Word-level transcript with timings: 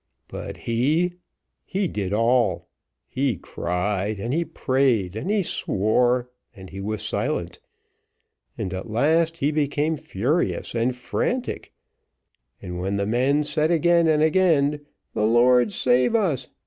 But 0.27 0.57
he, 0.57 1.13
he 1.63 1.87
did 1.87 2.11
all; 2.11 2.67
he 3.07 3.37
cried, 3.37 4.19
and 4.19 4.33
he 4.33 4.43
prayed, 4.43 5.15
and 5.15 5.29
he 5.29 5.43
swore, 5.43 6.27
and 6.55 6.71
he 6.71 6.81
was 6.81 7.03
silent, 7.05 7.59
and 8.57 8.73
at 8.73 8.89
last 8.89 9.37
he 9.37 9.51
became 9.51 9.95
furious 9.95 10.73
and 10.73 10.95
frantic; 10.95 11.71
and 12.59 12.79
when 12.79 12.95
the 12.95 13.05
men 13.05 13.43
said 13.43 13.69
again 13.69 14.07
and 14.07 14.23
again, 14.23 14.81
'The 15.13 15.25
Lord 15.27 15.71
save 15.71 16.15
us!' 16.15 16.47